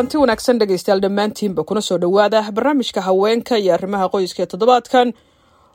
[0.00, 5.12] kulanti wanaagsan dhegaystayaal dhammaantiinba kuna soo dhowaada barnaamijka haweenka iyo arrimaha qoyska ee toddobaadkan.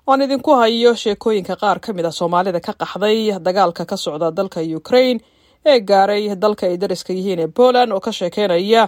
[0.08, 4.62] Oan idinku hayo sheekooyinka qaar ka mid ah soomaalida ka qaxday dagaalka ka socda dalka
[4.78, 5.20] ukraine
[5.66, 8.88] ee gaaray dalka ay dariska yihiin ee poland oo ka sheekeynaya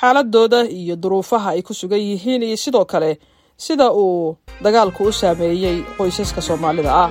[0.00, 3.18] xaaladooda iyo duruufaha ay ku sugan yihiin iyo sidoo kale
[3.56, 7.10] sida uu dagaalku u saameeyey qoysaska soomaalida ah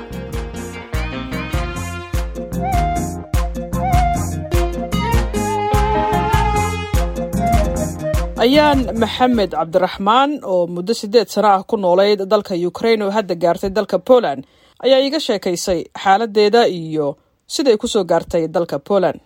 [8.45, 13.71] ayaan maxamed cabdiraxmaan oo muddo siddeed sano ah ku noolayd dalka ukraine oo hadda gaartay
[13.77, 14.41] dalka poland.
[14.85, 17.07] Ayaa iiga sheekaysay xaaladeeda iyo
[17.53, 19.17] siday ku soo gaartay dalka poland.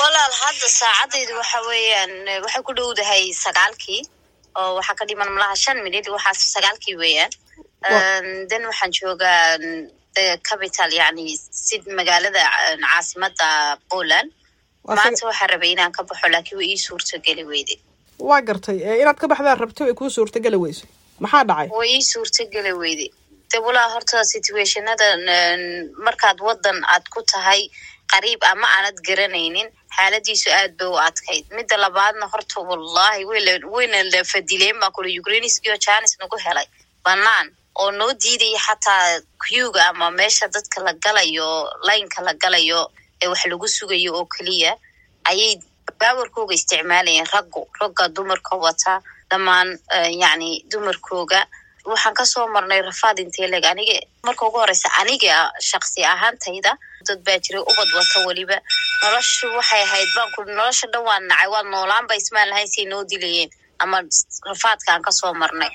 [0.00, 2.12] Walaal hadda saacadaydu waxa weeyaan
[2.44, 4.02] waxay ku dhowdahay sagaalkii
[4.60, 7.32] oo waxaa ka dhiman malaha shan minid waxaas sagaalkii weeyaan.
[8.50, 9.40] Then waxaan joogaa
[10.48, 11.24] capital yani
[11.66, 12.42] sid magaalada
[12.84, 13.48] caasimada
[13.90, 14.28] poland.
[14.98, 17.78] Maanta waxaa rabay inaan ka baxo laakiin way ii suurtogeli weyday
[18.28, 20.88] waa gartay inaad ka baxdaa rabto ay kuu suurtageli weysay.
[21.22, 21.68] Maxaa dhacay?
[21.78, 23.10] Way ii suurtogeli weyday
[23.52, 25.06] de walaa horta situationada
[26.06, 27.62] markaad wadan aad ku tahay
[28.12, 31.44] qariib ama aanad garanaynin xaaladiisu aad bay u adkayd.
[31.56, 33.24] Midda labaadna horta wallahi
[33.74, 36.66] wayna la fadileen baa kula ukrainiskio janis nagu helay.
[37.04, 37.46] Banaan.
[37.80, 41.48] Oo noo diidaya xataa kuyuga ama meesha dadka la galayo
[41.88, 42.80] laynka la galayo
[43.22, 44.72] ee wax lagu sugayo oo keliya
[45.30, 45.52] ayay
[46.00, 48.92] baawarkooga isticmaalayeen raggu ragga dumarka wata
[49.30, 49.68] dhammaan
[50.22, 51.40] yani dumarkooga
[51.90, 56.72] waxaan ka soo marnay rafaad inteleg aniga marka ugu horeysa aniga shaksi ahaantayda
[57.06, 58.56] dad baa jiray ubad wata weliba
[59.02, 63.50] noloshu waxay ahayd baanku nolosha dhan waan nacay waa noolaanba ismaan lahayn say noo dilayeen
[63.82, 63.98] ama
[64.50, 65.70] rafaadkaan ka soo marnay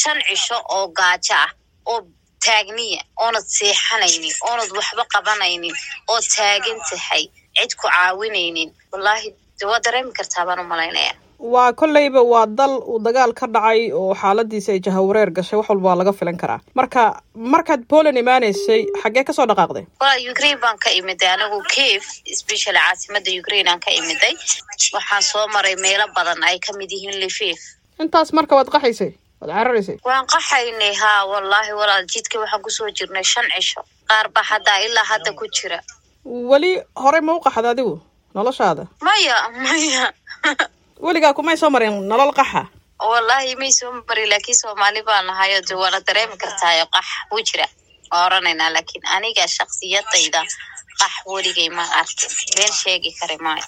[0.00, 1.50] shan cisho oo gaajo ah
[1.86, 2.00] oo
[2.46, 5.74] taagniya oonad seexanaynin oonad waxba qabanaynin
[6.10, 7.24] oo taagan tahay
[7.56, 11.12] cid ku caawinaynin wallahi de waa dareemi kartaa baan u malaynaya.
[11.38, 15.88] Waa kolleyba waa dal uu dagaal ka dhacay oo xaaladiisa ay jahawareer gashay wax walba
[15.88, 16.60] waa laga filan karaa.
[16.74, 19.84] Marka markaad poland imaaneysay xaggee ka soo dhaqaaqday?
[20.00, 22.04] Walaa ukraine baan ka imiday anigu cave
[22.40, 24.34] specially caasimada ukraine aan ka imiday.
[24.94, 27.58] Waxaan soo maray meelo badan ay ka mid yihiin lifif
[28.00, 29.96] intaas marka waad qaxaysay waad cararaysay?
[30.04, 33.80] Waan qaxaynay haa wallahi walaal jidka waxaan ku soo jirnay shan cisho.
[34.08, 35.78] Qaar ba haddaa ilaa hadda ku jira.
[36.24, 38.00] Weli horey ma u qaxda adigu
[38.34, 40.04] noloshaada maya maya.
[41.04, 42.62] Weligaa kumay soo marin nolol qaxa?
[43.10, 47.66] Wallahi may soo marin laakiin soomaali baa nahayo de waana dareemi kartaayo qax wuu jira.
[48.12, 50.40] Waa oranaynaa laakiin aniga shaksiyadayda
[51.00, 52.30] qax weligay ma arkin.
[52.56, 53.64] Been sheegi kari maayo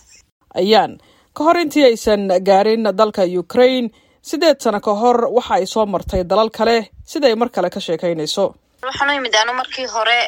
[0.61, 0.93] ayaan.
[1.37, 3.91] Ka hor intii aysan gaarin dalka ukraine
[4.23, 8.45] sideed sano ka hor waxa ay soo martay dalal kale siday mar kale ka sheekaynayso
[8.87, 10.19] waxaan u imid anu markii hore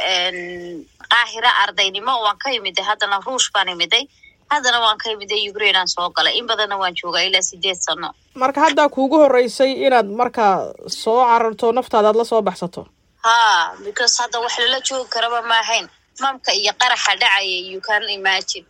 [1.12, 4.04] qaahira ardaynimo waan ka imiday haddana ruush baan imiday
[4.52, 6.34] haddana waan ka imiday ukraine aan soo galay.
[6.38, 8.08] In badanna waan joogaa ilaa sideed sano.
[8.42, 10.54] Marka haddaa kuugu horeysay inaad markaa
[11.02, 12.82] soo cararto naftaada aad la soo baxsato.
[13.24, 13.36] Ha
[13.84, 15.86] because hadda wax lala joogi karaba maahayn
[16.22, 18.66] mamka iyo qaraxa dhacaya you can imagine.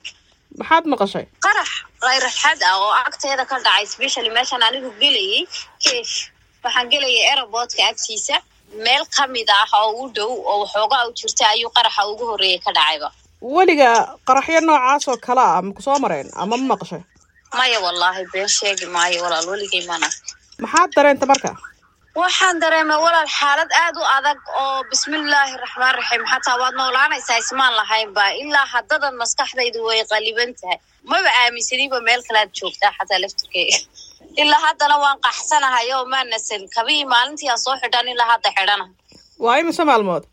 [0.58, 1.24] Maxaad maqashay?
[1.44, 1.68] Qarax
[2.06, 5.42] rayrafxad ah oo agteeda ka dhacay specially meeshaan anigu gelayay.
[5.84, 6.10] Keef
[6.64, 8.36] waxaan gelayay aerobortka agtiisa
[8.84, 12.58] meel ka mid ah oo u dhow oo waxoogaa u jirta ayuu qaraxa ugu horreeyay
[12.66, 13.08] ka dhacayba
[13.54, 13.90] weliga
[14.28, 17.02] qaraxyo noocaas oo kale ah maku soo mareen ama ma maqashay?
[17.58, 20.08] Maya wallahi been sheegi maayo walaal weligay mana
[20.62, 21.50] maxaad dareenta marka
[22.20, 27.38] waxaan dareemay walaal xaalad aad u adag oo bismillaahi raxmaan raxiim xataa waad noolaanaysaa?
[27.44, 30.78] Ismaan lahaynba ilaa haddadan maskaxdaydu way qaliban tahay.
[31.10, 33.78] Maba aaminsaniba meel kalead joogtaa xataa laftirkeyga
[34.42, 36.62] ilaa haddana waan qaxsanahay oo maa nasan.
[36.76, 38.94] Kabihii maalintii aan soo xidhan ilaa hadda xidhanahay
[39.44, 40.24] waa imise maalmood?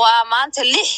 [0.00, 0.90] Waa maanta lix.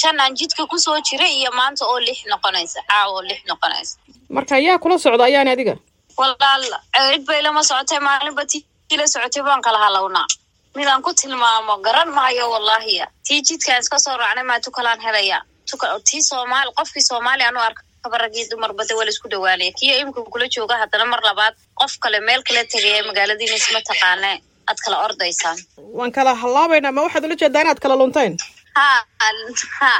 [0.00, 2.80] Shan aan jidka ku soo jiray iyo maanta oo lix noqonaysa.
[2.88, 3.94] Caawa oo lix noqonaysa.
[4.36, 5.74] Marka yaa kula socda ayaan adiga?
[6.18, 8.42] Walaal cerid bay lama socotay maalinba
[8.96, 10.26] la socotay baan kala halawnaa.
[10.76, 15.42] Midaan ku tilmaamo garan maayo wallahiya tii jidkaan iska soo raacnay maa tukalaan helaya.
[16.10, 20.48] Tii soomaali qofkii soomaali anu arkaba ragii dumarbada waa la isku dhawaanaya kiyo imika kula
[20.48, 25.58] jooga haddana mar labaad qof kale meel kale tegaya magaaladiina isma taqaane aad kala ordaysaan.
[25.76, 28.36] Waan kala hallaabaynaa ma waxaad ula jeedaa inaad kala luntayn?
[28.74, 29.04] Ha
[29.80, 29.92] ha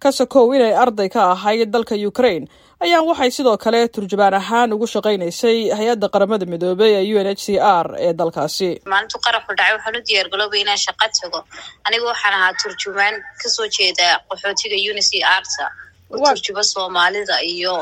[0.00, 2.48] ka sokow inay arday ka ahayd dalka ukraine
[2.84, 7.40] ayaan waxay sidoo kale turjubaan ahaan ugu shaqaynaysay hay'adda qaramada midoobey ee u n h
[7.44, 8.70] c r ee dalkaasi.
[8.92, 11.40] Maalintu qaraxu dhacay waxaan u diyaar garoobay inaan shaqa tago.
[11.86, 15.64] Aniga waxaan ahaa turjumaan ka soo jeeda qaxootiga unity arta
[16.12, 17.74] oo turjuba soomaalida iyo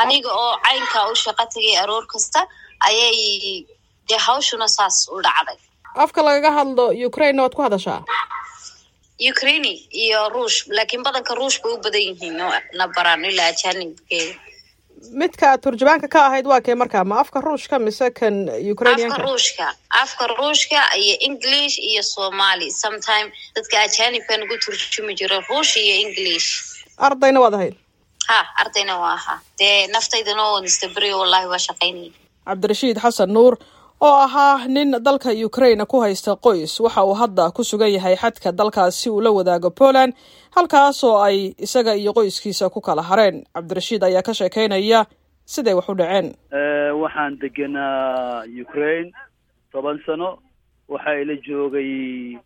[0.00, 2.40] aniga oo caynkaa u shaqa tagay aroor kasta
[2.88, 3.16] ayay
[4.08, 5.58] dee hawshuna saas u dhacday.
[6.04, 8.00] Afka lagaga hadlo ukraine waad ku hadashaa
[9.32, 9.72] ukraini
[10.04, 12.36] iyo ruush laakiin badanka ruush bay u badan yihiin
[12.78, 14.34] na baraan ilaa ajanibkeeda
[15.20, 17.04] midka turjubaanka ka ahayd waa kee markaa?
[17.04, 18.34] Ma afka ruushka mise kan
[18.72, 19.66] ukrainianka ruushka
[20.02, 22.70] afka ruushka iyo english iyo somali.
[22.82, 26.48] Sometime dadka ajaanibka nagu turjumi jira ruush iyo english.
[26.98, 27.74] Ardayna waad ahayd?
[28.28, 29.38] Ha ardayna waa ahaa.
[29.58, 32.10] Dee naftaydana oo nistabri wallahi waa shaqaynaya
[32.48, 33.54] cabdirashiid xasan nuur
[34.00, 36.80] oo ahaa nin dalka ukraine ku haysta qoys.
[36.80, 40.14] Waxa uu hadda ku sugan yahay xadka dalkaas si uu la wadaago poland
[40.54, 43.44] halkaas oo ay isaga iyo qoyskiisa ku kala hareen.
[43.54, 45.06] Cabdirashiid ayaa ka sheekeynaya
[45.44, 46.34] siday wax u dhaceen.
[47.02, 49.12] Waxaan degenaa ukraine
[49.72, 50.38] toban sano.
[50.88, 52.38] Waxaa ila joogay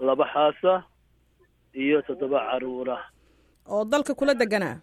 [0.00, 0.82] laba xaasa
[1.74, 2.96] iyo toddoba caruura.
[3.68, 4.80] Oo dalka kula deganaa?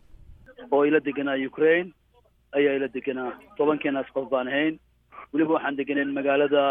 [0.71, 1.89] Oo ila deganaa ukraine
[2.53, 3.33] ayaa ila deganaa.
[3.57, 4.79] Tobankeenaas qof baan ahayn
[5.33, 6.63] weliba waxaan degenayn magaalada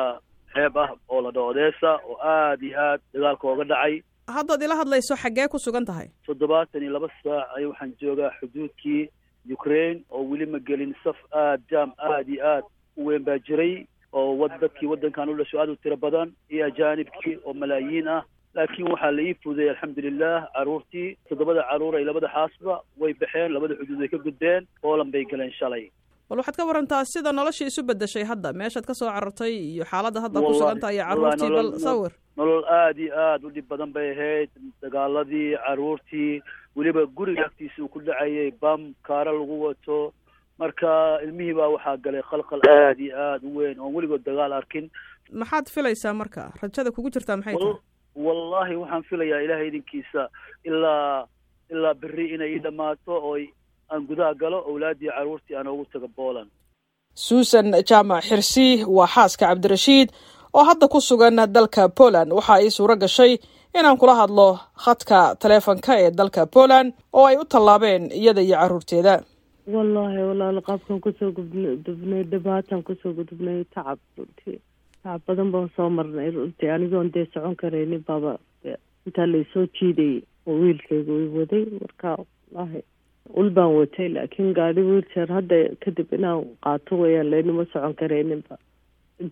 [0.55, 3.95] xeeb ah oo la dhaho odessa oo aad iyo aad dagaalka ooga dhacay.
[4.37, 6.09] Haddaad ila hadlayso xaggee ku sugan tahay?
[6.27, 9.09] Toddobaatan iyo laba saac ay waxaan joogaa xuduudkii
[9.57, 12.65] ukraine oo weli ma gelin saf aad jaam aad iyo aad
[12.99, 13.75] u weyn baa jiray
[14.13, 18.23] oo wad dadkii waddankan u dhasho aad u tiro badan iyo ajaanibkii oo malaayiin ah.
[18.57, 21.17] Laakiin waxaa la ii fududay alxamdulilah caruurtii.
[21.29, 25.53] Toddobada carruur ay labada xaasba way baxeen labada xuduud way ka gudbeen poland bay galeen
[25.59, 25.85] shalay
[26.29, 28.53] bal waxaad ka warantaa sida noloshii isu bedeshay hadda.
[28.53, 31.81] Meeshaad ka soo carartay iyo xaaladda hadda ku Wallahi- sugan tahay iyo wallahi carruurtii bal
[31.87, 32.13] sawir.
[32.37, 34.51] nolol aad iyo aad u dhib badan bay ahayd.
[34.83, 36.43] Dagaaladii caruurtii
[36.77, 40.13] weliba guriga agtiisa uu ku dhacayay bam kaara lagu wato.
[40.59, 44.91] Marka ilmihii baa waxaa galay khalkhal aad iyo aad u weyn oon weligood dagaal arkin.
[45.33, 46.53] Maxaad filaysaa marka?
[46.63, 47.67] Rajada kugu jirtaa maxay tahay?
[47.71, 47.83] Wal-
[48.27, 50.23] wallaahi waxaan filayaa ilaahay idinkiisa.
[50.65, 51.27] Ilaa
[51.71, 53.37] ilaa berri inay ii dhammaato oo
[53.93, 56.51] aan gudaha galo owlaaddii caruurtii aan ugu tago Poland
[57.27, 58.67] suusan jaamac xirsi
[58.97, 60.09] waa xaaska cabdirashiid
[60.57, 62.33] oo hadda ku sugan dalka poland.
[62.33, 63.33] Waxa ii suuro gashay
[63.79, 64.49] inaan kula hadlo
[64.85, 69.15] khadka taleefanka ee dalka poland oo ay u tallaabeen iyada iyo carruurteeda.
[69.75, 74.59] Wallaahi walaal qaabkan ku soo gudbn- dubnay dhibaatan ku soo gudubnay tacab runtii.
[75.03, 76.71] Tacab badan baan soo marnay runtii.
[76.75, 78.33] Anigoon dee socon karaynin baaba
[79.07, 81.65] intaa laysoo jiidayay oo wiilkayga i waday.
[81.81, 82.09] Marka
[82.53, 82.81] wallaahi
[83.35, 88.59] ul baan watay laakiin gaadhi wiiljeer hadda kadib inaan qaato weyaan laynuma socon karayninba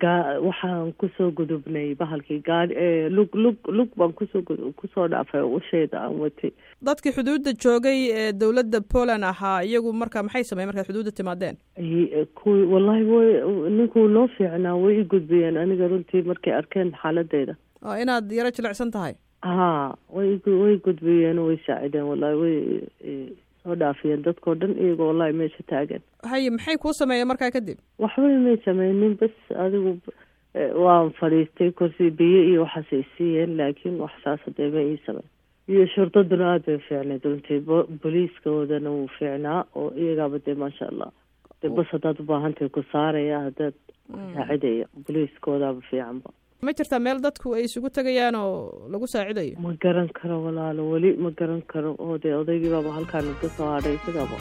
[0.02, 4.42] gaa waxaan ku soo gudubnay bahalkii gaadhi ee lug lug lug baan ku soo
[4.80, 6.50] ku soo dhaafay ushayda aan watay.
[6.88, 11.56] Dadkii xuduudda joogay ee dowladda poland ahaa iyagu marka maxay sameyen markaad xuduudda timaadeen?
[11.78, 13.30] Ay- kuwii wallahi way
[13.76, 17.54] ninkuu noo fiicnaa way i gudbiyeen aniga runtii markay arkeen xaaladeyda
[17.84, 19.14] oo inaad yaro jilicsan tahay?
[19.42, 22.56] Haa way way gudbiyeen way saacideen wallahi way
[23.12, 23.32] i-
[23.64, 26.02] soo dhaafiyeen dadkoo dhan iyagoo wallahi meesha taagan.
[26.30, 27.78] Haye maxay kuu sameeyeen markaa kadib?
[27.98, 29.34] Waxbay may sameynin bas
[29.66, 29.92] adigu
[30.54, 35.00] eh, waan fadhiistay kursi biyo iyo waxaas ay siiyeen laakiin wax saas hadee ma ii
[35.06, 35.28] sameyn.
[35.68, 41.10] Iyo shurdaduna aad bay fiicnayd runtii bo- booliiskoodana wuu fiicnaa oo iyagaaba dee maasha allah
[41.62, 43.74] dee bas haddaad u baahantahay ku saaraya haddaad
[44.34, 46.30] saacidaya booliiskoodaaba fiicanba
[46.62, 49.54] ma jirtaa meel dadku ay isugu tegayaan oo lagu saacidayo?
[49.64, 51.90] Ma garan karo walaalo weli ma garan karo.
[52.04, 54.36] Oo dee odaygii baaba halkaan iska soo hadhay sidaba.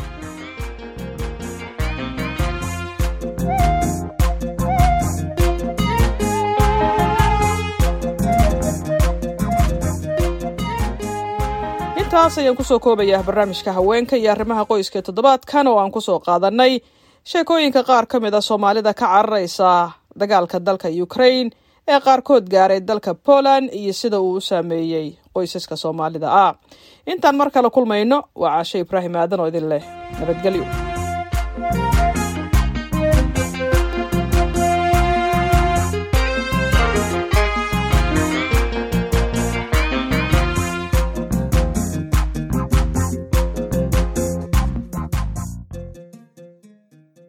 [12.01, 16.01] Intaas ayaan ku soo koobayaa barnaamijka haweenka iyo arrimaha qoyska ee toddobaadkan oo aan ku
[16.01, 16.79] soo qaadanay
[17.29, 21.49] sheekooyinka qaar ka mid a soomaalida ka cararaysa dagaalka dalka ukraine
[21.87, 26.27] ee qaarkood gaaray dalka poland iyo sida uu u saameeyey qoysaska soomaalida.
[26.43, 26.53] Ah
[27.11, 29.83] intaan mar kale kulmayno waa caashe ibraahim aadan oo idin leh
[30.19, 30.65] nabadgelyo.